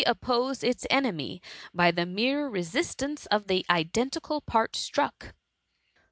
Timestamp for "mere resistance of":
2.07-3.45